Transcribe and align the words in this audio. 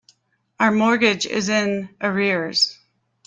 Our 0.59 0.71
mortgage 0.71 1.27
is 1.27 1.47
in 1.47 1.89
arrears. 2.01 2.79